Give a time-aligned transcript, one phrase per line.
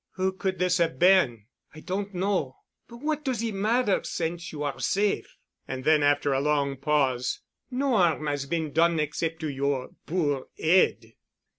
[0.13, 1.45] "Who could this have been?"
[1.75, 2.57] "I don' know.
[2.87, 7.41] But what does it matter since you are safe?" And then, after a long pause,
[7.69, 11.13] "No harm 'as been done except to your poor head.